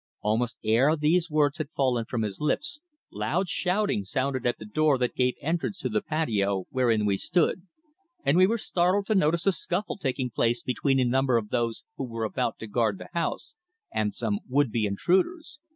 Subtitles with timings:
[0.21, 2.79] Almost ere these words had fallen from his lips,
[3.11, 7.67] loud shouting sounded at the door that gave entrance to the patio wherein we stood,
[8.25, 11.83] and we were startled to notice a scuffle taking place between a number of those
[11.97, 13.53] who were about to guard the house
[13.93, 15.59] and some would be intruders.